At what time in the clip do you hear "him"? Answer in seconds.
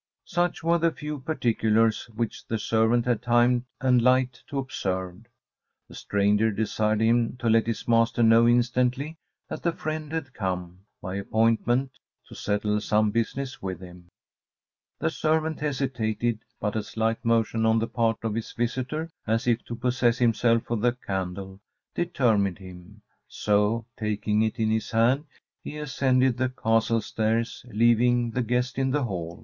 7.01-7.37, 13.79-14.07, 22.57-23.03